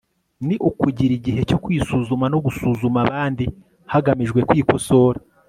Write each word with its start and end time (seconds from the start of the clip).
ni 0.47 0.55
ukugira 0.69 1.13
igihe 1.19 1.39
cyo 1.49 1.57
kwisuzuma 1.63 2.25
no 2.33 2.39
gusuzuma 2.45 2.97
abandi 3.07 3.45
hagamijwe 3.91 4.39
kwikosora 4.49 5.19